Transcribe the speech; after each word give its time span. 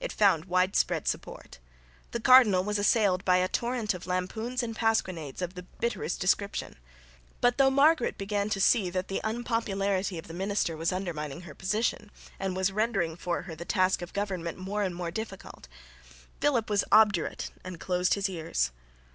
It 0.00 0.10
found 0.10 0.46
widespread 0.46 1.06
support. 1.06 1.58
The 2.12 2.18
cardinal 2.18 2.64
was 2.64 2.78
assailed 2.78 3.26
by 3.26 3.36
a 3.36 3.46
torrent 3.46 3.92
of 3.92 4.06
lampoons 4.06 4.62
and 4.62 4.74
pasquinades 4.74 5.42
of 5.42 5.52
the 5.52 5.64
bitterest 5.64 6.18
description. 6.18 6.76
But, 7.42 7.58
though 7.58 7.68
Margaret 7.68 8.16
began 8.16 8.48
to 8.48 8.58
see 8.58 8.88
that 8.88 9.08
the 9.08 9.20
unpopularity 9.22 10.16
of 10.16 10.28
the 10.28 10.32
minister 10.32 10.78
was 10.78 10.92
undermining 10.92 11.42
her 11.42 11.54
position, 11.54 12.10
and 12.40 12.56
was 12.56 12.72
rendering 12.72 13.16
for 13.18 13.42
her 13.42 13.54
the 13.54 13.66
task 13.66 14.00
of 14.00 14.14
government 14.14 14.56
more 14.56 14.82
and 14.82 14.94
more 14.94 15.10
difficult, 15.10 15.68
Philip 16.40 16.70
was 16.70 16.82
obdurate 16.90 17.50
and 17.62 17.78
closed 17.78 18.14
his 18.14 18.30
ears. 18.30 18.70